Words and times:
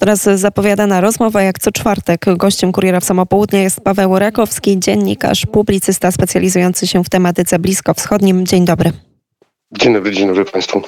Teraz 0.00 0.22
zapowiadana 0.22 1.00
rozmowa 1.00 1.42
jak 1.42 1.58
co 1.58 1.72
czwartek. 1.72 2.24
Gościem 2.36 2.72
Kuriera 2.72 3.00
w 3.00 3.04
Samopołudnie 3.04 3.62
jest 3.62 3.80
Paweł 3.80 4.18
Rakowski, 4.18 4.78
dziennikarz, 4.78 5.46
publicysta 5.46 6.12
specjalizujący 6.12 6.86
się 6.86 7.04
w 7.04 7.08
tematyce 7.10 7.58
bliskowschodnim. 7.58 8.46
Dzień 8.46 8.64
dobry. 8.64 8.92
Dzień 9.72 9.94
dobry, 9.94 10.12
dzień 10.12 10.28
dobry 10.28 10.44
Państwu. 10.44 10.82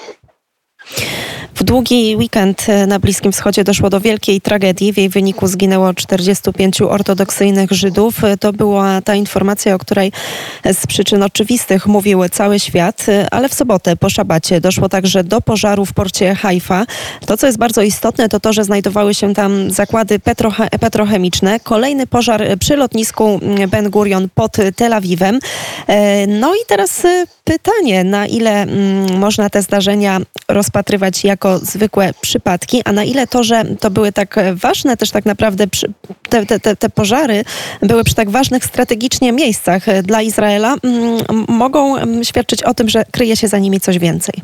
W 1.54 1.64
długi 1.64 2.16
weekend 2.16 2.66
na 2.87 2.98
Bliskim 2.98 3.32
Wschodzie 3.32 3.64
doszło 3.64 3.90
do 3.90 4.00
wielkiej 4.00 4.40
tragedii. 4.40 4.92
W 4.92 4.96
jej 4.96 5.08
wyniku 5.08 5.47
zginęło 5.47 5.94
45 5.94 6.80
ortodoksyjnych 6.80 7.71
Żydów. 7.71 8.21
To 8.40 8.53
była 8.53 9.01
ta 9.01 9.15
informacja, 9.15 9.74
o 9.74 9.79
której 9.79 10.12
z 10.65 10.87
przyczyn 10.87 11.22
oczywistych 11.22 11.87
mówił 11.87 12.29
cały 12.29 12.60
świat, 12.60 13.06
ale 13.30 13.48
w 13.48 13.54
sobotę 13.54 13.97
po 13.97 14.10
szabacie 14.10 14.60
doszło 14.60 14.88
także 14.88 15.24
do 15.24 15.40
pożaru 15.40 15.87
w 15.87 15.92
porcie 15.92 16.34
Haifa. 16.34 16.87
To, 17.27 17.37
co 17.37 17.46
jest 17.46 17.59
bardzo 17.59 17.83
istotne, 17.83 18.28
to 18.28 18.41
to, 18.41 18.52
że 18.52 18.64
znajdowały 18.64 19.14
się 19.14 19.34
tam 19.34 19.70
zakłady 19.70 20.19
petroche 20.19 20.69
petrochemiczne. 20.80 21.60
Kolejny 21.60 22.07
pożar 22.07 22.43
przy 22.59 22.77
lotnisku 22.77 23.41
Ben 23.69 23.91
Gurion 23.91 24.29
pod 24.35 24.57
Tel 24.77 24.93
Awiwem. 24.93 25.38
No 26.29 26.55
i 26.55 26.66
teraz 26.66 27.02
pytanie, 27.45 28.05
na 28.05 28.27
ile 28.27 28.62
mm, 28.62 29.19
można 29.19 29.51
te 29.51 29.62
zdarzenia 29.62 30.21
rozpatrywać 30.73 31.25
jako 31.25 31.59
zwykłe 31.59 32.15
przypadki, 32.21 32.83
a 32.85 32.93
na 32.93 33.05
ile 33.05 33.27
to, 33.27 33.45
że 33.45 33.65
to 33.80 33.91
były 33.91 34.13
tak 34.13 34.37
ważne 34.55 34.97
też 34.97 35.11
tak 35.11 35.25
naprawdę 35.25 35.67
te, 36.29 36.47
te, 36.47 36.77
te 36.77 36.91
pożary 36.91 37.45
były 37.83 38.05
przy 38.05 38.15
tak 38.15 38.30
ważnych 38.30 38.65
strategicznie 38.65 39.33
miejscach 39.33 40.03
dla 40.03 40.23
Izraela, 40.23 40.77
mm, 40.83 41.25
mogą 41.49 41.97
świadczyć 42.25 42.63
o 42.63 42.75
tym, 42.75 42.89
że 42.89 43.05
kryje 43.11 43.37
się 43.37 43.49
za 43.49 43.59
nimi 43.59 43.80
coś 43.80 43.99
więcej. 43.99 44.35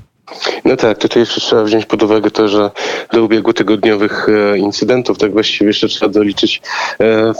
No 0.64 0.76
tak, 0.76 0.98
tutaj 0.98 1.20
jeszcze 1.20 1.40
trzeba 1.40 1.64
wziąć 1.64 1.86
pod 1.86 2.02
uwagę 2.02 2.30
to, 2.30 2.48
że 2.48 2.70
do 3.12 3.24
ubiegłotygodniowych 3.24 4.26
e, 4.28 4.58
incydentów, 4.58 5.18
tak 5.18 5.32
właściwie 5.32 5.66
jeszcze 5.66 5.88
trzeba 5.88 6.12
doliczyć 6.12 6.62
e, 7.00 7.32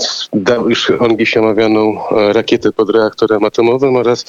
już 0.69 0.91
ongiś 0.91 1.37
omawianą 1.37 2.09
e, 2.10 2.32
rakietę 2.32 2.73
pod 2.73 2.90
reaktorem 2.90 3.45
atomowym 3.45 3.96
oraz 3.96 4.24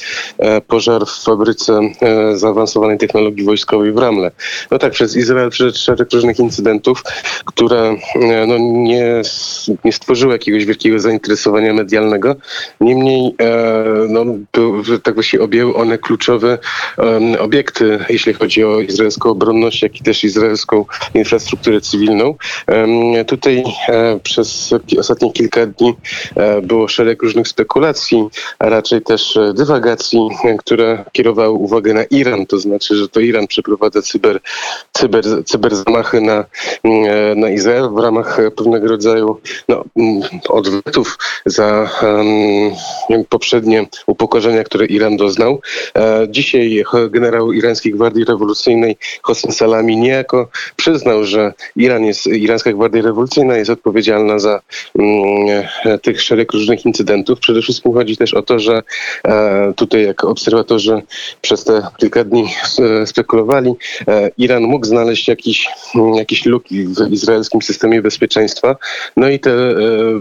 pożar 0.67 1.05
w 1.05 1.23
fabryce 1.23 1.79
zaawansowanej 2.33 2.97
technologii 2.97 3.45
wojskowej 3.45 3.91
w 3.91 3.97
Ramle. 3.97 4.31
No 4.71 4.79
tak, 4.79 4.91
przez 4.91 5.15
Izrael 5.15 5.49
przeszedł 5.49 5.77
szereg 5.77 6.13
różnych 6.13 6.39
incydentów, 6.39 7.03
które 7.45 7.95
no, 8.47 8.57
nie, 8.59 9.21
nie 9.85 9.91
stworzyły 9.91 10.33
jakiegoś 10.33 10.65
wielkiego 10.65 10.99
zainteresowania 10.99 11.73
medialnego. 11.73 12.35
Niemniej 12.81 13.35
no, 14.09 14.25
tak 15.03 15.13
właściwie 15.13 15.43
objęły 15.43 15.75
one 15.75 15.97
kluczowe 15.97 16.57
obiekty, 17.39 17.99
jeśli 18.09 18.33
chodzi 18.33 18.48
chodzi 18.49 18.63
o 18.63 18.79
izraelską 18.79 19.29
obronność, 19.29 19.81
jak 19.81 20.01
i 20.01 20.03
też 20.03 20.23
izraelską 20.23 20.85
infrastrukturę 21.13 21.81
cywilną. 21.81 22.35
Tutaj 23.27 23.63
e, 23.89 24.19
przez 24.23 24.73
ostatnie 24.99 25.33
kilka 25.33 25.65
dni 25.65 25.95
e, 26.35 26.61
było 26.61 26.87
szereg 26.87 27.23
różnych 27.23 27.47
spekulacji, 27.47 28.27
a 28.59 28.69
raczej 28.69 29.01
też 29.01 29.37
e, 29.37 29.53
dywagacji, 29.53 30.19
które 30.59 31.05
kierowały 31.11 31.49
uwagę 31.49 31.93
na 31.93 32.03
Iran, 32.03 32.45
to 32.45 32.59
znaczy, 32.59 32.95
że 32.95 33.09
to 33.09 33.19
Iran 33.19 33.47
przeprowadza 33.47 34.01
cyber, 34.01 34.39
cyber, 34.91 35.23
cyberzamachy 35.45 36.21
na, 36.21 36.45
na 37.35 37.49
Izrael 37.49 37.89
w 37.89 37.97
ramach 37.97 38.39
pewnego 38.55 38.87
rodzaju 38.87 39.37
no, 39.67 39.83
odwetów 40.49 41.17
za 41.45 41.89
um, 42.03 43.25
poprzednie 43.29 43.87
upokorzenia, 44.07 44.63
które 44.63 44.85
Iran 44.85 45.17
doznał. 45.17 45.61
Dzisiaj 46.29 46.83
generał 47.09 47.53
irańskiej 47.53 47.93
gwardii 47.93 48.25
rewolucyjnej 48.39 48.97
Hosn 49.21 49.51
Salami 49.51 49.97
niejako 49.97 50.47
przyznał, 50.75 51.25
że 51.25 51.53
Iran 51.75 52.05
jest, 52.05 52.27
Irańska 52.27 52.73
Gwardia 52.73 53.01
Rewolucyjna 53.01 53.57
jest 53.57 53.69
odpowiedzialna 53.69 54.39
za 54.39 54.61
mm, 54.99 55.67
tych 56.01 56.21
szereg 56.21 56.51
różnych 56.51 56.85
incydentów. 56.85 57.39
Przede 57.39 57.61
wszystkim 57.61 57.93
chodzi 57.93 58.17
też 58.17 58.33
o 58.33 58.41
to, 58.41 58.59
że 58.59 58.83
e, 59.27 59.73
tutaj 59.75 60.05
jak 60.05 60.23
obserwatorzy 60.23 61.01
przez 61.41 61.63
te 61.63 61.81
kilka 61.97 62.23
dni 62.23 62.53
spekulowali, 63.05 63.73
e, 64.07 64.31
Iran 64.37 64.63
mógł 64.63 64.85
znaleźć 64.85 65.27
jakiś, 65.27 65.67
mm, 65.95 66.13
jakieś 66.13 66.45
luki 66.45 66.85
w 66.85 67.11
izraelskim 67.11 67.61
systemie 67.61 68.01
bezpieczeństwa. 68.01 68.75
No 69.17 69.29
i 69.29 69.39
te, 69.39 69.51
e, 69.51 69.75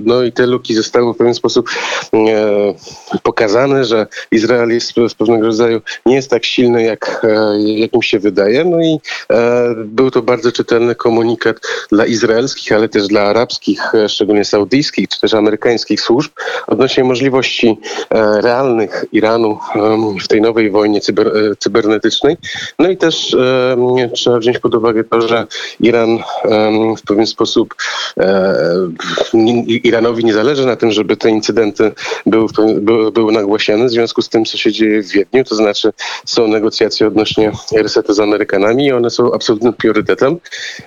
no 0.05 0.23
i 0.23 0.33
te 0.33 0.47
luki 0.47 0.75
zostały 0.75 1.15
w 1.15 1.17
pewien 1.17 1.35
sposób 1.35 1.71
e, 2.15 2.75
pokazane, 3.23 3.85
że 3.85 4.07
Izrael 4.31 4.69
jest 4.71 4.93
w 4.93 5.15
pewnego 5.15 5.47
rodzaju, 5.47 5.81
nie 6.07 6.15
jest 6.15 6.31
tak 6.31 6.45
silny, 6.45 6.83
jak, 6.83 7.21
e, 7.25 7.61
jakim 7.61 8.03
się 8.09 8.19
wydaje. 8.19 8.65
No 8.65 8.81
i 8.81 9.01
e, 9.33 9.75
był 9.77 10.11
to 10.11 10.23
bardzo 10.23 10.53
czytelny 10.53 10.95
komunikat 10.95 11.57
dla 11.93 12.07
izraelskich, 12.07 12.73
ale 12.73 12.89
też 12.89 13.07
dla 13.07 13.23
arabskich, 13.23 13.95
e, 13.95 14.09
szczególnie 14.09 14.45
saudyjskich 14.45 15.09
czy 15.09 15.21
też 15.21 15.35
amerykańskich 15.35 16.01
służb 16.01 16.31
odnośnie 16.67 17.05
możliwości 17.05 17.79
e, 18.11 18.41
realnych 18.41 19.05
Iranu 19.13 19.59
w 20.25 20.29
tej 20.29 20.41
nowej 20.41 20.71
wojnie 20.71 21.01
cyber, 21.01 21.29
e, 21.29 21.57
cybernetycznej. 21.57 22.37
No 22.79 22.91
i 22.91 22.97
też 22.97 23.35
e, 23.35 24.11
trzeba 24.15 24.39
wziąć 24.39 24.59
pod 24.59 24.75
uwagę 24.75 25.05
to, 25.05 25.21
że 25.21 25.47
Iran 25.81 26.19
w 26.99 27.03
pewien 27.03 27.27
sposób 27.27 27.75
Iranowi 29.85 30.25
nie 30.25 30.33
zależy 30.33 30.67
na 30.67 30.77
tym, 30.77 30.93
żeby 30.93 31.17
te 31.17 31.31
incydenty 31.31 31.93
były, 32.27 32.49
były, 32.81 33.13
były 33.13 33.33
nagłaśniane 33.33 33.87
w 33.87 33.91
związku 33.91 34.23
z 34.23 34.29
tym, 34.29 34.45
co 34.45 34.59
się 34.59 34.73
dzieje 34.73 35.03
w 35.03 35.09
Wiedniu, 35.09 35.45
to 35.45 35.55
znaczy 35.55 35.93
są 36.27 36.49
negocjacje 36.49 37.07
odnośnie 37.07 37.53
resetu 37.99 38.15
z 38.15 38.21
Amerykanami 38.21 38.87
i 38.87 38.93
one 38.93 39.11
są 39.11 39.33
absolutnym 39.33 39.73
priorytetem. 39.73 40.37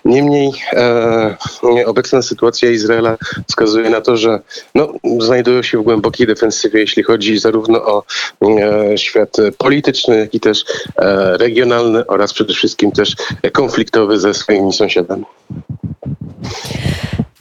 Niemniej 0.05 0.51
e, 0.73 1.37
obecna 1.85 2.21
sytuacja 2.21 2.71
Izraela 2.71 3.17
wskazuje 3.49 3.89
na 3.89 4.01
to, 4.01 4.17
że 4.17 4.39
no, 4.75 4.93
znajdują 5.19 5.63
się 5.63 5.77
w 5.77 5.83
głębokiej 5.83 6.27
defensywie, 6.27 6.79
jeśli 6.79 7.03
chodzi 7.03 7.39
zarówno 7.39 7.85
o 7.85 8.03
e, 8.41 8.97
świat 8.97 9.37
polityczny, 9.57 10.17
jak 10.17 10.35
i 10.35 10.39
też 10.39 10.65
e, 10.97 11.37
regionalny 11.37 12.07
oraz 12.07 12.33
przede 12.33 12.53
wszystkim 12.53 12.91
też 12.91 13.15
konfliktowy 13.53 14.19
ze 14.19 14.33
swoimi 14.33 14.73
sąsiadami. 14.73 15.25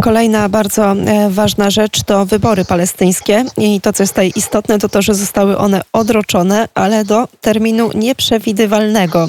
Kolejna 0.02 0.48
bardzo 0.48 0.92
e, 0.92 1.30
ważna 1.30 1.70
rzecz 1.70 2.02
to 2.02 2.26
wybory 2.26 2.64
palestyńskie 2.64 3.44
i 3.56 3.80
to, 3.80 3.92
co 3.92 4.02
jest 4.02 4.12
tutaj 4.12 4.32
istotne, 4.36 4.78
to 4.78 4.88
to, 4.88 5.02
że 5.02 5.14
zostały 5.14 5.58
one 5.58 5.80
odroczone, 5.92 6.68
ale 6.74 7.04
do 7.04 7.28
terminu 7.40 7.90
nieprzewidywalnego. 7.94 9.28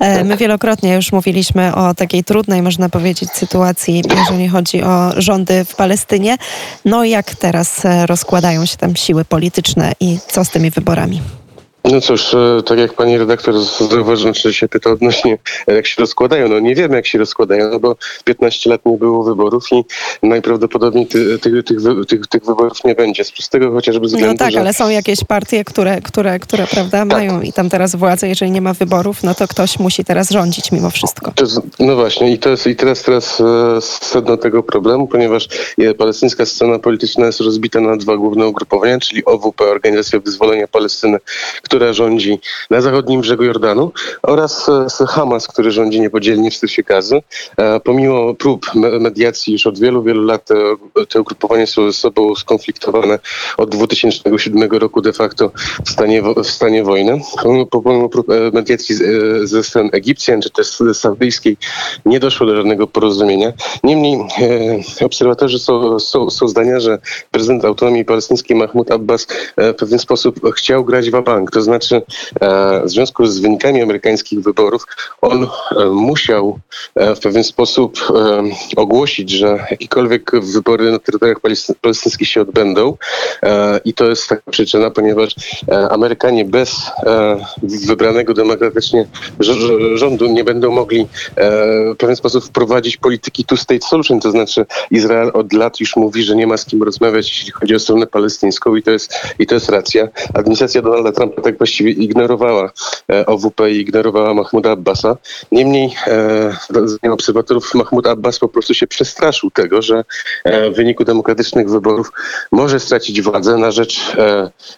E, 0.00 0.24
my 0.24 0.36
wielokrotnie 0.36 0.94
już 0.94 1.12
mówiliśmy 1.12 1.74
o 1.74 1.94
takiej 1.94 2.24
trudnej, 2.24 2.62
można 2.62 2.88
powiedzieć, 2.88 3.30
sytuacji, 3.30 4.02
jeżeli 4.16 4.48
chodzi 4.48 4.82
o 4.82 5.12
rządy 5.16 5.64
w 5.64 5.74
Palestynie. 5.74 6.36
No 6.84 7.04
jak 7.04 7.34
teraz 7.34 7.84
e, 7.84 8.06
rozkładają 8.06 8.66
się 8.66 8.76
tam 8.76 8.96
siły 8.96 9.24
polityczne 9.24 9.92
i 10.00 10.18
co 10.28 10.44
z 10.44 10.50
tymi 10.50 10.70
wyborami? 10.70 11.20
No 11.84 12.00
cóż, 12.00 12.34
e, 12.34 12.62
tak 12.66 12.78
jak 12.78 12.92
pani 12.92 13.18
redaktor 13.18 13.54
zauważyła, 13.90 14.32
czy 14.32 14.54
się 14.54 14.68
pyta 14.68 14.90
odnośnie, 14.90 15.38
e, 15.66 15.74
jak 15.74 15.86
się 15.86 15.94
rozkładają. 15.98 16.48
No 16.48 16.60
nie 16.60 16.74
wiemy, 16.74 16.96
jak 16.96 17.06
się 17.06 17.18
rozkładają, 17.18 17.70
no 17.70 17.80
bo 17.80 17.96
15 18.24 18.70
lat 18.70 18.86
nie 18.86 18.98
było 18.98 19.24
wyborów 19.24 19.64
i 19.72 19.84
najprawdopodobniej 20.22 21.06
ty, 21.06 21.38
ty, 21.38 21.62
tych, 21.62 21.78
tych, 22.08 22.26
tych 22.26 22.44
wyborów 22.44 22.84
nie 22.84 22.94
będzie. 22.94 23.24
Z 23.24 23.32
prostego 23.32 23.72
chociażby 23.72 24.06
względu, 24.06 24.28
No 24.28 24.38
tak, 24.38 24.52
że... 24.52 24.60
ale 24.60 24.74
są 24.74 24.88
jakieś 24.88 25.24
partie, 25.24 25.64
które, 25.64 26.00
które, 26.00 26.38
które 26.38 26.66
prawda, 26.66 26.98
tak. 26.98 27.08
mają 27.08 27.40
i 27.40 27.52
tam 27.52 27.70
teraz 27.70 27.96
władzę. 27.96 28.28
Jeżeli 28.28 28.50
nie 28.50 28.60
ma 28.60 28.74
wyborów, 28.74 29.22
no 29.22 29.34
to 29.34 29.48
ktoś 29.48 29.78
musi 29.78 30.04
teraz 30.04 30.30
rządzić 30.30 30.72
mimo 30.72 30.90
wszystko. 30.90 31.32
To, 31.32 31.44
no 31.78 31.96
właśnie 31.96 32.32
i, 32.32 32.38
to 32.38 32.50
jest, 32.50 32.66
i 32.66 32.76
teraz, 32.76 33.02
teraz 33.02 33.40
e, 33.40 33.80
sedno 33.80 34.36
tego 34.36 34.62
problemu, 34.62 35.08
ponieważ 35.08 35.48
palestyńska 35.98 36.46
scena 36.46 36.78
polityczna 36.78 37.26
jest 37.26 37.40
rozbita 37.40 37.80
na 37.80 37.96
dwa 37.96 38.16
główne 38.16 38.46
ugrupowania, 38.46 38.98
czyli 38.98 39.24
OWP, 39.24 39.64
Organizacja 39.64 40.20
Wyzwolenia 40.20 40.68
Palestyny, 40.68 41.18
która 41.62 41.73
rządzi 41.90 42.40
na 42.70 42.80
zachodnim 42.80 43.20
brzegu 43.20 43.44
Jordanu 43.44 43.92
oraz 44.22 44.68
e, 44.68 45.06
Hamas, 45.06 45.48
który 45.48 45.70
rządzi 45.70 46.00
niepodzielnie 46.00 46.50
w 46.50 46.54
strefie 46.54 46.82
gazy. 46.82 47.22
E, 47.56 47.80
pomimo 47.80 48.34
prób 48.34 48.66
mediacji 49.00 49.52
już 49.52 49.66
od 49.66 49.78
wielu, 49.78 50.02
wielu 50.02 50.22
lat 50.22 50.44
te, 50.44 50.54
te 51.08 51.20
ugrupowania 51.20 51.66
są 51.66 51.86
ze 51.86 51.92
sobą 51.92 52.34
skonfliktowane 52.34 53.18
od 53.56 53.70
2007 53.70 54.70
roku 54.70 55.00
de 55.00 55.12
facto 55.12 55.50
w 55.84 55.90
stanie, 55.90 56.22
w 56.22 56.46
stanie 56.46 56.84
wojny. 56.84 57.20
Pomimo, 57.70 58.08
prób 58.08 58.30
e, 58.30 58.50
mediacji 58.52 58.96
ze 59.42 59.64
strony 59.64 59.90
Egipcjan 59.92 60.42
czy 60.42 60.50
też 60.50 60.78
saudyjskiej 60.92 61.56
nie 62.06 62.20
doszło 62.20 62.46
do 62.46 62.56
żadnego 62.56 62.86
porozumienia. 62.86 63.52
Niemniej 63.84 64.14
e, 65.00 65.04
obserwatorzy 65.04 65.58
są, 65.58 66.00
są, 66.00 66.30
są 66.30 66.48
zdania, 66.48 66.80
że 66.80 66.98
prezydent 67.30 67.64
autonomii 67.64 68.04
palestyńskiej 68.04 68.56
Mahmoud 68.56 68.90
Abbas 68.90 69.26
w 69.56 69.74
pewien 69.74 69.98
sposób 69.98 70.40
chciał 70.54 70.84
grać 70.84 71.10
w 71.10 71.22
bank. 71.22 71.50
To 71.50 71.62
znaczy 71.64 72.02
w 72.84 72.90
związku 72.90 73.26
z 73.26 73.38
wynikami 73.38 73.82
amerykańskich 73.82 74.40
wyborów 74.40 74.86
on 75.20 75.48
musiał 75.90 76.58
w 76.96 77.18
pewien 77.18 77.44
sposób 77.44 77.98
ogłosić, 78.76 79.30
że 79.30 79.66
jakiekolwiek 79.70 80.30
wybory 80.40 80.90
na 80.92 80.98
terytoriach 80.98 81.40
palestyńskich 81.80 82.28
się 82.28 82.40
odbędą 82.40 82.96
i 83.84 83.94
to 83.94 84.10
jest 84.10 84.28
taka 84.28 84.50
przyczyna, 84.50 84.90
ponieważ 84.90 85.34
Amerykanie 85.90 86.44
bez 86.44 86.76
wybranego 87.62 88.34
demokratycznie 88.34 89.06
rządu 89.94 90.26
nie 90.26 90.44
będą 90.44 90.70
mogli 90.70 91.06
w 91.94 91.96
pewien 91.98 92.16
sposób 92.16 92.44
wprowadzić 92.44 92.96
polityki 92.96 93.44
two-state 93.44 93.86
solution, 93.86 94.20
to 94.20 94.30
znaczy 94.30 94.66
Izrael 94.90 95.30
od 95.34 95.52
lat 95.52 95.80
już 95.80 95.96
mówi, 95.96 96.22
że 96.22 96.36
nie 96.36 96.46
ma 96.46 96.56
z 96.56 96.64
kim 96.64 96.82
rozmawiać, 96.82 97.28
jeśli 97.28 97.52
chodzi 97.52 97.74
o 97.74 97.78
stronę 97.78 98.06
palestyńską 98.06 98.76
i 98.76 98.82
to 98.82 98.90
jest, 98.90 99.14
i 99.38 99.46
to 99.46 99.54
jest 99.54 99.68
racja. 99.68 100.08
Administracja 100.34 100.82
Donalda 100.82 101.12
Trumpa 101.12 101.42
tak 101.54 101.58
właściwie 101.58 101.90
ignorowała 101.90 102.72
e, 103.10 103.26
OWP 103.26 103.70
i 103.70 103.80
ignorowała 103.80 104.34
Mahmuda 104.34 104.70
Abbasa. 104.70 105.16
Niemniej 105.52 105.94
e, 107.02 107.12
obserwatorów 107.12 107.74
Mahmud 107.74 108.06
Abbas 108.06 108.38
po 108.38 108.48
prostu 108.48 108.74
się 108.74 108.86
przestraszył 108.86 109.50
tego, 109.50 109.82
że 109.82 110.04
e, 110.44 110.70
w 110.70 110.74
wyniku 110.74 111.04
demokratycznych 111.04 111.70
wyborów 111.70 112.12
może 112.52 112.80
stracić 112.80 113.22
władzę 113.22 113.56
na 113.56 113.70
rzecz 113.70 114.16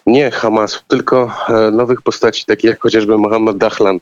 nie 0.07 0.31
Hamasu, 0.31 0.81
tylko 0.89 1.31
nowych 1.73 2.03
postaci, 2.03 2.45
takich 2.45 2.71
jak 2.71 2.83
chociażby 2.83 3.19
Mohammed 3.19 3.57
Dahlan, 3.57 4.01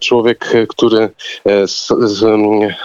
człowiek, 0.00 0.52
który 0.68 1.10
z, 1.66 1.88
z, 1.88 2.24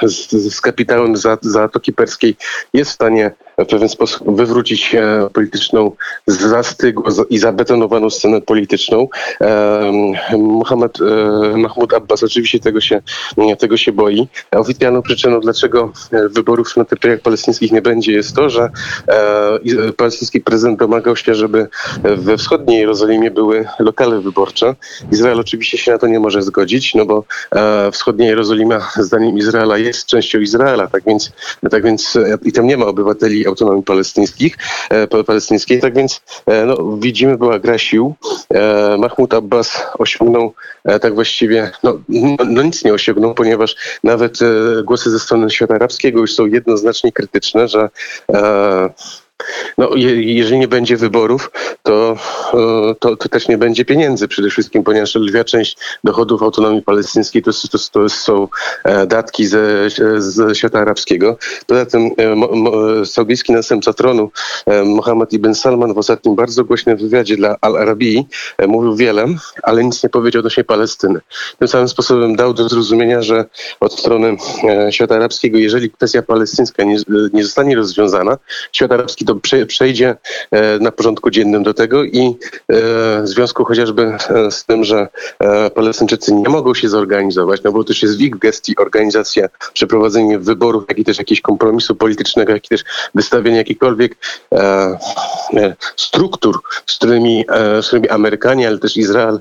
z, 0.01 0.31
z 0.53 0.61
kapitałem 0.61 1.13
Zatoki 1.41 1.93
Perskiej 1.93 2.35
jest 2.73 2.91
w 2.91 2.93
stanie 2.93 3.31
w 3.65 3.67
pewien 3.67 3.89
sposób 3.89 4.35
wywrócić 4.35 4.95
e, 4.95 5.29
polityczną 5.33 5.91
zastygłą 6.27 7.03
i 7.29 7.37
zabetonowaną 7.37 8.09
scenę 8.09 8.41
polityczną. 8.41 9.07
Muhammad 10.37 10.97
e, 11.01 11.57
Mahmud 11.57 11.93
Abbas 11.93 12.23
oczywiście 12.23 12.59
tego 12.59 12.81
się, 12.81 13.01
tego 13.59 13.77
się 13.77 13.91
boi. 13.91 14.27
Oficjalną 14.51 15.01
przyczyną, 15.01 15.39
dlaczego 15.39 15.91
e, 16.11 16.29
wyborów 16.29 16.77
na 16.77 16.85
terytoriach 16.85 17.19
palestyńskich 17.19 17.71
nie 17.71 17.81
będzie, 17.81 18.11
jest 18.11 18.35
to, 18.35 18.49
że 18.49 18.69
palestyński 19.97 20.41
prezydent 20.41 20.79
domagał 20.79 21.15
się, 21.15 21.35
żeby 21.35 21.67
we 22.03 22.37
wschodniej 22.37 22.79
Jerozolimie 22.79 23.31
były 23.31 23.67
lokale 23.79 24.21
wyborcze. 24.21 24.75
Izrael 25.11 25.39
oczywiście 25.39 25.77
się 25.77 25.91
na 25.91 25.97
to 25.97 26.07
nie 26.07 26.19
może 26.19 26.41
zgodzić, 26.41 26.95
no 26.95 27.05
bo 27.05 27.23
wschodnia 27.91 28.27
Jerozolima 28.27 28.91
zdaniem 28.99 29.37
Izraela 29.37 29.77
jest 29.77 30.05
częścią 30.05 30.39
Izraela, 30.39 30.87
tak 30.87 31.03
więc, 31.07 31.31
tak 31.71 31.83
więc 31.83 32.17
i 32.43 32.51
tam 32.51 32.67
nie 32.67 32.77
ma 32.77 32.85
obywateli 32.85 33.47
autonomii 33.51 33.83
palestyńskich, 33.83 34.57
e, 34.89 35.23
palestyńskiej. 35.23 35.81
Tak 35.81 35.95
więc 35.95 36.21
e, 36.45 36.65
no, 36.65 36.97
widzimy, 36.99 37.37
była 37.37 37.59
gra 37.59 37.77
sił. 37.77 38.15
E, 38.53 38.97
Mahmud 38.97 39.33
Abbas 39.33 39.83
osiągnął 39.99 40.53
tak 41.01 41.15
właściwie, 41.15 41.71
no, 41.83 41.99
no 42.47 42.61
nic 42.63 42.83
nie 42.83 42.93
osiągnął, 42.93 43.33
ponieważ 43.33 43.75
nawet 44.03 44.39
głosy 44.83 45.09
ze 45.11 45.19
strony 45.19 45.49
świata 45.49 45.75
arabskiego 45.75 46.19
już 46.19 46.33
są 46.33 46.45
jednoznacznie 46.45 47.11
krytyczne, 47.11 47.67
że 47.67 47.89
no, 49.77 49.89
jeżeli 49.95 50.59
nie 50.59 50.67
będzie 50.67 50.97
wyborów, 50.97 51.51
to, 51.83 52.17
e, 52.53 52.95
to, 52.99 53.15
to, 53.15 53.29
też 53.29 53.47
nie 53.47 53.57
będzie 53.57 53.85
pieniędzy 53.85 54.27
przede 54.27 54.49
wszystkim, 54.49 54.83
ponieważ 54.83 55.15
lwia 55.15 55.43
część 55.43 55.77
dochodów 56.03 56.43
autonomii 56.43 56.81
palestyńskiej 56.81 57.41
to, 57.41 57.51
to, 57.71 57.77
to 57.91 58.09
są 58.09 58.47
e, 58.83 59.07
datki 59.07 59.45
ze, 59.45 59.89
ze 60.17 60.55
świata 60.55 60.79
arabskiego. 60.79 61.37
Poza 61.67 61.85
tym 61.85 62.11
e, 63.01 63.05
saudyjski 63.05 63.53
następca 63.53 63.93
tronu 63.93 64.31
Mohammed 64.85 65.33
ibn 65.33 65.53
Salman 65.53 65.93
w 65.93 65.97
ostatnim 65.97 66.35
bardzo 66.35 66.63
głośnym 66.63 66.97
wywiadzie 66.97 67.37
dla 67.37 67.55
Al-Arabii 67.61 68.27
mówił 68.67 68.95
wiele, 68.95 69.25
ale 69.63 69.83
nic 69.83 70.03
nie 70.03 70.09
powiedział 70.09 70.39
odnośnie 70.39 70.63
Palestyny. 70.63 71.19
Tym 71.59 71.67
samym 71.67 71.87
sposobem 71.89 72.35
dał 72.35 72.53
do 72.53 72.69
zrozumienia, 72.69 73.21
że 73.21 73.45
od 73.79 73.99
strony 73.99 74.37
świata 74.89 75.15
arabskiego, 75.15 75.57
jeżeli 75.57 75.91
kwestia 75.91 76.21
palestyńska 76.21 76.83
nie, 76.83 76.97
nie 77.33 77.43
zostanie 77.43 77.75
rozwiązana, 77.75 78.37
świat 78.71 78.91
arabski 78.91 79.25
to 79.35 79.65
przejdzie 79.67 80.15
e, 80.51 80.79
na 80.79 80.91
porządku 80.91 81.29
dziennym 81.29 81.63
do 81.63 81.73
tego 81.73 82.03
i 82.03 82.19
e, 82.19 82.33
w 83.21 83.27
związku 83.27 83.65
chociażby 83.65 84.17
e, 84.29 84.51
z 84.51 84.65
tym, 84.65 84.83
że 84.83 85.07
Palestyńczycy 85.75 86.33
nie 86.33 86.49
mogą 86.49 86.73
się 86.73 86.89
zorganizować, 86.89 87.63
no 87.63 87.71
bo 87.71 87.83
też 87.83 88.03
jest 88.03 88.17
w 88.17 88.21
ich 88.21 88.37
gestii 88.37 88.77
organizacja, 88.77 89.49
przeprowadzenie 89.73 90.39
wyborów, 90.39 90.83
jak 90.89 90.99
i 90.99 91.05
też 91.05 91.17
jakiegoś 91.17 91.41
kompromisu 91.41 91.95
politycznego, 91.95 92.53
jak 92.53 92.65
i 92.65 92.69
też 92.69 92.83
wystawienie 93.15 93.57
jakichkolwiek 93.57 94.15
struktur, 95.95 96.59
z 96.85 96.95
którymi, 96.95 97.45
z 97.81 97.87
którymi 97.87 98.09
Amerykanie, 98.09 98.67
ale 98.67 98.77
też 98.77 98.97
Izrael 98.97 99.39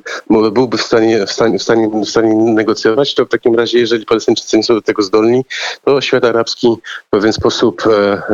byłby 0.52 0.78
w 0.78 0.82
stanie, 0.82 1.26
w 1.26 1.32
stanie, 1.32 1.58
w 1.58 1.62
stanie, 1.62 1.88
w 1.88 2.08
stanie 2.08 2.34
negocjować, 2.34 3.14
to 3.14 3.24
w 3.24 3.28
takim 3.28 3.54
razie, 3.54 3.78
jeżeli 3.78 4.06
Palestyńczycy 4.06 4.56
nie 4.56 4.64
są 4.64 4.74
do 4.74 4.82
tego 4.82 5.02
zdolni, 5.02 5.44
to 5.84 6.00
świat 6.00 6.24
arabski 6.24 6.76
w 7.06 7.10
pewien 7.10 7.32
sposób 7.32 7.82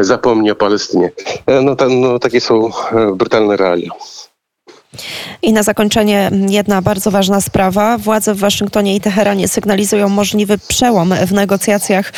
zapomni 0.01 0.51
o 0.51 0.55
Palestynie. 0.55 1.11
E, 1.47 1.63
no, 1.63 1.77
no 1.91 2.19
takie 2.19 2.41
są 2.41 2.71
e, 2.93 3.13
brutalne 3.15 3.57
realia. 3.57 3.91
I 5.43 5.53
na 5.53 5.63
zakończenie 5.63 6.31
jedna 6.49 6.83
bardzo 6.83 7.11
ważna 7.11 7.41
sprawa. 7.41 7.99
Władze 7.99 8.35
w 8.35 8.39
Waszyngtonie 8.39 8.97
i 8.97 9.01
Teheranie 9.01 9.49
sygnalizują 9.49 10.09
możliwy 10.09 10.59
przełom 10.59 11.15
w 11.27 11.33
negocjacjach, 11.33 12.13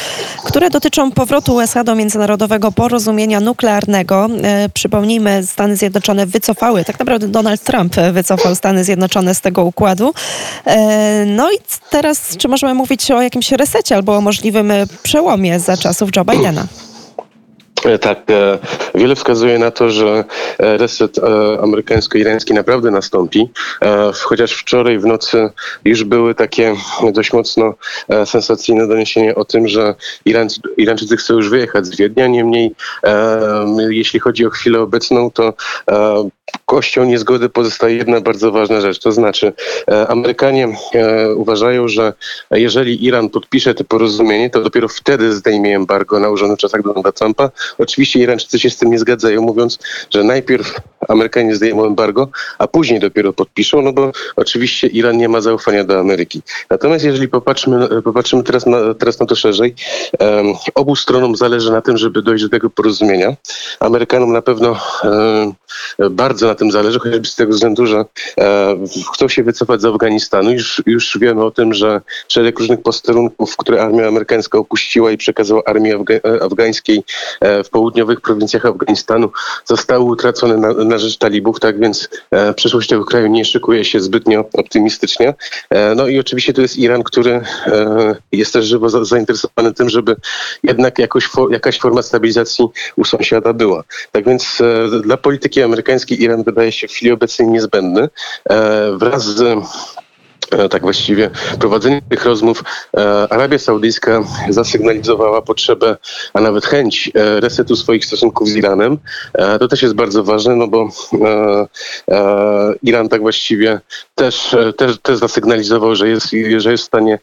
które 0.45 0.71
dotyczą 0.71 1.13
powrotu 1.13 1.55
USA 1.55 1.85
do 1.85 1.95
międzynarodowego 1.95 2.73
porozumienia 2.73 3.41
nuklearnego. 3.41 4.29
E, 4.43 4.69
przypomnijmy, 4.69 5.47
Stany 5.47 5.77
Zjednoczone 5.77 6.27
wycofały, 6.27 6.85
tak 6.85 6.99
naprawdę 6.99 7.29
Donald 7.29 7.63
Trump 7.63 7.95
wycofał 8.13 8.55
Stany 8.55 8.85
Zjednoczone 8.85 9.35
z 9.35 9.41
tego 9.41 9.65
układu. 9.65 10.15
No 11.27 11.53
i 11.53 11.57
teraz, 11.91 12.37
czy 12.37 12.49
możemy 12.49 12.75
mówić 12.75 13.11
o 13.11 13.23
jakimś 13.23 13.53
resecie 13.53 13.97
albo 13.97 14.17
o 14.17 14.21
możliwym 14.21 14.73
przełomie 15.03 15.61
za 15.61 15.77
czasów 15.77 16.11
Joe 16.17 16.25
Bidena? 16.25 16.67
E, 17.85 17.99
tak, 17.99 18.19
e, 18.31 18.59
wiele 18.95 19.15
wskazuje 19.15 19.59
na 19.59 19.71
to, 19.71 19.91
że 19.91 20.25
e, 20.59 20.77
reset 20.77 21.19
amerykańsko-irański 21.63 22.55
naprawdę 22.55 22.91
nastąpi, 22.91 23.49
chociaż 24.15 24.53
wczoraj 24.53 24.99
w 24.99 25.07
nocy 25.07 25.51
już 25.85 26.05
były 26.05 26.35
takie 26.35 26.75
dość 27.13 27.33
mocno 27.33 27.75
sensacyjne 28.25 28.89
doniesienia 28.89 29.35
o 29.35 29.45
tym, 29.45 29.69
że 29.69 29.95
Irańczycy 30.77 31.17
chcą 31.17 31.35
już 31.35 31.51
wyjechać 31.51 31.87
z 31.87 31.97
Wiednia, 31.97 32.27
niemniej 32.27 32.75
jeśli 33.91 34.21
chodzi 34.21 34.47
o 34.47 34.51
chwilę 34.51 34.81
obecną, 34.81 35.31
to 35.31 35.55
kością 36.67 37.05
niezgody 37.05 37.49
pozostaje 37.49 37.97
jedna 37.97 38.21
bardzo 38.21 38.53
ważna 38.53 38.81
rzecz, 38.81 38.99
to 38.99 39.13
znaczy 39.13 39.53
Amerykanie 40.09 40.77
uważają, 41.37 41.89
że 41.89 42.13
jeżeli 42.51 43.05
Iran 43.05 43.29
podpisze 43.29 43.75
to 43.75 43.85
porozumienie, 43.85 44.51
to 44.51 44.61
dopiero 44.61 44.89
wtedy 44.89 45.33
zdejmie 45.33 45.77
embargo 45.77 46.21
nałożone 46.21 46.57
w 46.57 46.59
czasach 46.59 46.83
Donalda 46.83 47.13
Trumpa, 47.13 47.51
Oczywiście 47.79 48.21
Irańczycy 48.21 48.59
się 48.59 48.71
z 48.71 48.77
tym 48.77 48.91
nie 48.91 48.99
zgadzają, 48.99 49.43
mówiąc, 49.43 49.79
że 50.11 50.25
najpierw 50.25 50.75
Amerykanie 51.09 51.55
zdejmą 51.55 51.85
embargo, 51.85 52.29
a 52.59 52.69
później 52.69 53.01
dopiero 53.01 53.33
podpiszą, 53.33 53.83
no 53.83 53.93
bo 53.93 54.13
oczywiście 54.37 54.87
Iran 54.87 55.17
nie 55.17 55.29
ma 55.29 55.41
zaufania 55.41 55.85
do 55.85 55.99
Ameryki. 56.01 56.43
Natomiast 56.71 57.05
jeżeli 57.05 57.29
popatrzmy, 57.29 58.03
popatrzymy 58.03 58.43
teraz 58.43 58.67
na, 58.67 58.95
teraz 58.95 59.21
na 59.21 59.27
to 59.27 59.37
szerzej, 59.37 59.75
obu 60.75 60.97
stronom 60.97 61.37
zależy 61.37 61.73
na 61.73 61.81
tym, 61.81 61.97
żeby 61.97 62.23
dojść 62.23 62.45
do 62.45 62.51
tego 62.51 62.71
porozumienia. 62.71 63.37
Amerykanom 63.81 64.33
na 64.33 64.43
pewno 64.43 64.77
bardzo 66.11 66.38
na 66.47 66.55
tym 66.55 66.71
zależy, 66.71 66.99
chociażby 66.99 67.27
z 67.27 67.35
tego 67.35 67.53
względu, 67.53 67.87
że 67.87 67.97
um, 67.97 68.07
chcą 69.15 69.29
się 69.29 69.43
wycofać 69.43 69.81
z 69.81 69.85
Afganistanu. 69.85 70.53
Już, 70.53 70.83
już 70.87 71.19
wiemy 71.21 71.45
o 71.45 71.51
tym, 71.51 71.75
że 71.75 72.01
szereg 72.29 72.59
różnych 72.59 72.83
posterunków, 72.83 73.57
które 73.57 73.83
armia 73.83 74.09
amerykańska 74.09 74.59
opuściła 74.59 75.11
i 75.11 75.17
przekazała 75.17 75.63
armii 75.67 75.93
afga 75.93 76.15
afgańskiej 76.43 77.03
e, 77.41 77.65
w 77.65 77.71
południowych 77.71 78.21
prowincjach 78.21 78.67
Afganistanu, 78.67 79.31
zostały 79.65 80.05
utracone 80.05 80.57
na, 80.57 80.73
na 80.73 80.99
rzecz 80.99 81.19
talibów, 81.19 81.61
tak 81.61 81.81
więc 81.81 82.09
e, 82.31 82.55
przyszłość 82.55 82.89
tego 82.89 83.05
kraju 83.05 83.27
nie 83.27 83.45
szykuje 83.45 83.85
się 83.85 84.01
zbytnio 84.01 84.45
optymistycznie. 84.53 85.35
E, 85.71 85.95
no 85.95 86.07
i 86.07 86.19
oczywiście 86.19 86.53
to 86.53 86.63
jest 86.63 86.77
Iran, 86.77 87.03
który 87.03 87.31
e, 87.67 88.17
jest 88.33 88.53
też 88.53 88.67
żywo 88.67 88.89
za, 88.89 89.05
zainteresowany 89.05 89.75
tym, 89.75 89.89
żeby 89.89 90.17
jednak 90.63 90.99
jakoś, 90.99 91.29
jakaś 91.51 91.79
forma 91.79 92.03
stabilizacji 92.03 92.65
u 92.97 93.05
sąsiada 93.05 93.53
była. 93.53 93.85
Tak 94.13 94.25
więc 94.25 94.61
e, 94.61 95.01
dla 95.01 95.17
polityki 95.17 95.63
amerykańskiej 95.63 96.23
Iran 96.29 96.43
wydaje 96.43 96.73
się 96.73 96.89
w 96.89 96.91
chwili 96.91 97.13
obecnej 97.13 97.49
niezbędny. 97.49 98.09
E, 98.51 98.93
wraz 98.93 99.25
z 99.25 99.59
tak 100.71 100.83
właściwie 100.83 101.31
prowadzenie 101.61 102.03
tych 102.11 102.25
rozmów 102.25 102.65
e, 102.97 103.33
Arabia 103.33 103.59
Saudyjska 103.59 104.25
zasygnalizowała 104.49 105.43
potrzebę, 105.43 105.97
a 106.35 106.41
nawet 106.41 106.67
chęć 106.67 107.11
e, 107.15 107.41
resetu 107.41 107.77
swoich 107.77 108.05
stosunków 108.05 108.49
z 108.49 108.57
Iranem. 108.57 108.99
To 109.61 109.69
też 109.69 109.83
jest 109.83 109.95
bardzo 109.95 110.25
ważne, 110.25 110.57
no 110.57 110.69
bo 110.69 110.89
Iran 112.83 113.09
tak 113.09 113.21
właściwie 113.21 113.81
też, 114.15 114.57
też, 114.77 114.99
też 115.03 115.19
zasygnalizował, 115.19 115.97
że 115.97 116.09
jest, 116.09 116.27
że 116.57 116.71
jest 116.71 116.85
w 116.85 116.87
stanie 116.87 117.19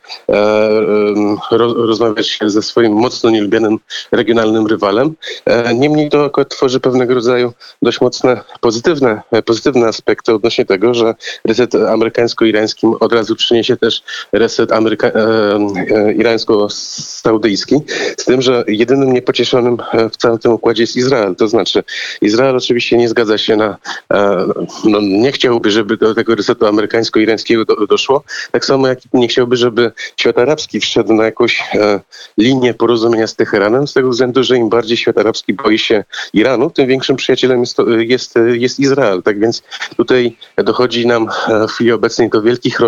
rozmawiać 1.75 2.39
ze 2.45 2.61
swoim 2.61 2.93
mocno 2.93 3.29
nielubianym 3.29 3.77
regionalnym 4.11 4.67
rywalem. 4.67 5.15
Niemniej 5.75 6.09
to 6.09 6.45
tworzy 6.49 6.79
pewnego 6.79 7.13
rodzaju 7.13 7.53
dość 7.81 8.01
mocne 8.01 8.41
pozytywne, 8.61 9.21
pozytywne 9.45 9.87
aspekty 9.87 10.33
odnośnie 10.33 10.65
tego, 10.65 10.93
że 10.93 11.15
reset 11.47 11.75
amerykańsko-irańskim 11.75 12.93
od 13.05 13.13
razu 13.13 13.35
przyniesie 13.35 13.77
też 13.77 14.03
reset 14.31 14.69
Ameryka- 14.69 15.11
e, 15.15 16.07
e, 16.07 16.13
irańsko-saudyjski, 16.13 17.75
z 18.17 18.25
tym, 18.25 18.41
że 18.41 18.63
jedynym 18.67 19.13
niepocieszonym 19.13 19.77
e, 19.93 20.09
w 20.09 20.17
całym 20.17 20.39
tym 20.39 20.51
układzie 20.51 20.83
jest 20.83 20.95
Izrael. 20.95 21.35
To 21.35 21.47
znaczy, 21.47 21.83
Izrael 22.21 22.55
oczywiście 22.55 22.97
nie 22.97 23.09
zgadza 23.09 23.37
się 23.37 23.55
na, 23.55 23.77
e, 24.13 24.45
no, 24.85 24.99
nie 25.01 25.31
chciałby, 25.31 25.71
żeby 25.71 25.97
do 25.97 26.15
tego 26.15 26.35
resetu 26.35 26.65
amerykańsko-irańskiego 26.65 27.65
do, 27.65 27.87
doszło, 27.87 28.23
tak 28.51 28.65
samo 28.65 28.87
jak 28.87 28.99
nie 29.13 29.27
chciałby, 29.27 29.57
żeby 29.57 29.91
świat 30.17 30.37
arabski 30.37 30.79
wszedł 30.79 31.13
na 31.13 31.25
jakąś 31.25 31.61
e, 31.73 31.99
linię 32.37 32.73
porozumienia 32.73 33.27
z 33.27 33.35
Teheranem, 33.35 33.87
z 33.87 33.93
tego 33.93 34.09
względu, 34.09 34.43
że 34.43 34.57
im 34.57 34.69
bardziej 34.69 34.97
świat 34.97 35.17
arabski 35.17 35.53
boi 35.53 35.79
się 35.79 36.03
Iranu, 36.33 36.69
tym 36.69 36.87
większym 36.87 37.15
przyjacielem 37.15 37.59
jest, 37.59 37.77
jest, 37.97 38.33
jest 38.53 38.79
Izrael. 38.79 39.23
Tak 39.23 39.39
więc 39.39 39.63
tutaj 39.97 40.37
dochodzi 40.57 41.07
nam 41.07 41.27
w 41.67 41.71
chwili 41.71 41.91
obecnej 41.91 42.29
do 42.29 42.41
wielkich 42.41 42.79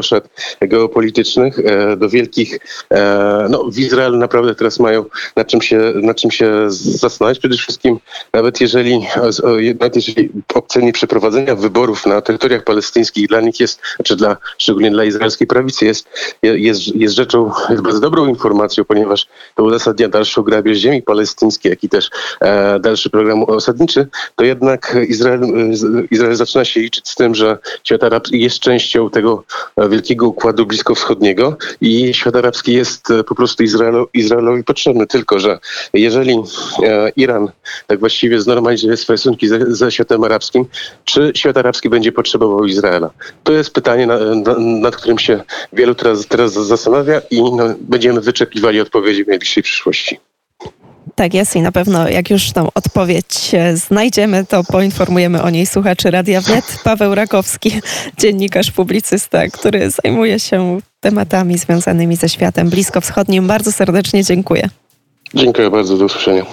geopolitycznych, 0.61 1.59
e, 1.59 1.97
do 1.97 2.09
wielkich, 2.09 2.59
e, 2.89 3.47
no 3.49 3.63
w 3.71 3.79
Izraelu 3.79 4.17
naprawdę 4.17 4.55
teraz 4.55 4.79
mają 4.79 5.05
nad 5.35 5.47
czym 5.47 5.61
się, 5.61 5.77
nad 5.95 6.17
czym 6.17 6.31
się 6.31 6.51
zastanawiać. 6.69 7.39
Przede 7.39 7.57
wszystkim 7.57 7.99
nawet 8.33 8.61
jeżeli, 8.61 9.07
nawet 9.79 9.95
jeżeli 9.95 10.29
oceni 10.53 10.93
przeprowadzenia 10.93 11.55
wyborów 11.55 12.05
na 12.05 12.21
terytoriach 12.21 12.63
palestyńskich 12.63 13.27
dla 13.27 13.41
nich 13.41 13.59
jest, 13.59 13.81
czy 14.03 14.15
dla, 14.15 14.37
szczególnie 14.57 14.91
dla 14.91 15.03
izraelskiej 15.03 15.47
prawicy 15.47 15.85
jest, 15.85 16.09
jest, 16.43 16.95
jest 16.95 17.15
rzeczą, 17.15 17.51
jest 17.69 17.83
bardzo 17.83 17.99
dobrą 17.99 18.27
informacją, 18.27 18.85
ponieważ 18.85 19.27
to 19.55 19.63
uzasadnia 19.63 20.09
dalszą 20.09 20.41
grabież 20.41 20.77
ziemi 20.77 21.01
palestyńskiej, 21.01 21.69
jak 21.69 21.83
i 21.83 21.89
też 21.89 22.09
e, 22.41 22.79
dalszy 22.79 23.09
program 23.09 23.43
osadniczy, 23.43 24.07
to 24.35 24.45
jednak 24.45 24.97
Izrael, 25.07 25.41
Izrael 26.11 26.35
zaczyna 26.35 26.65
się 26.65 26.79
liczyć 26.79 27.09
z 27.09 27.15
tym, 27.15 27.35
że 27.35 27.57
świat 27.83 28.03
arabski 28.03 28.41
jest 28.41 28.59
częścią 28.59 29.09
tego 29.09 29.43
wielkiego 29.97 30.27
układu 30.27 30.65
bliskowschodniego 30.65 31.57
i 31.81 32.13
świat 32.13 32.35
arabski 32.35 32.73
jest 32.73 33.11
e, 33.11 33.23
po 33.23 33.35
prostu 33.35 33.63
Izraelu, 33.63 34.07
Izraelowi 34.13 34.63
potrzebny. 34.63 35.07
Tylko, 35.07 35.39
że 35.39 35.59
jeżeli 35.93 36.35
e, 36.83 37.09
Iran 37.15 37.49
tak 37.87 37.99
właściwie 37.99 38.41
znormalizuje 38.41 38.97
swoje 38.97 39.17
stosunki 39.17 39.47
ze, 39.47 39.75
ze, 39.75 39.91
światem 39.91 40.23
arabskim, 40.23 40.65
czy 41.05 41.31
świat 41.35 41.57
arabski 41.57 41.89
będzie 41.89 42.11
potrzebował 42.11 42.65
Izraela? 42.65 43.09
To 43.43 43.53
jest 43.53 43.73
pytanie, 43.73 44.07
na, 44.07 44.19
na, 44.35 44.55
nad 44.59 44.95
którym 44.95 45.19
się 45.19 45.43
wielu 45.73 45.95
teraz, 45.95 46.27
teraz 46.27 46.53
zastanawia 46.53 47.21
i 47.31 47.41
no, 47.41 47.75
będziemy 47.79 48.21
wyczekiwali 48.21 48.81
odpowiedzi 48.81 49.23
w 49.23 49.27
najbliższej 49.27 49.63
przyszłości. 49.63 50.19
Tak 51.17 51.33
jest 51.33 51.55
i 51.55 51.61
na 51.61 51.71
pewno 51.71 52.09
jak 52.09 52.29
już 52.29 52.51
tą 52.51 52.67
odpowiedź 52.75 53.51
znajdziemy, 53.73 54.45
to 54.45 54.63
poinformujemy 54.63 55.41
o 55.41 55.49
niej 55.49 55.65
słuchaczy 55.65 56.11
Radia 56.11 56.41
Wnet. 56.41 56.65
Paweł 56.83 57.15
Rakowski, 57.15 57.81
dziennikarz, 58.17 58.71
publicysta, 58.71 59.47
który 59.47 59.91
zajmuje 60.03 60.39
się 60.39 60.79
tematami 60.99 61.57
związanymi 61.57 62.15
ze 62.15 62.29
światem 62.29 62.69
bliskowschodnim. 62.69 63.47
Bardzo 63.47 63.71
serdecznie 63.71 64.23
dziękuję. 64.23 64.69
Dziękuję 65.33 65.69
bardzo, 65.69 65.97
do 65.97 66.05
usłyszenia. 66.05 66.45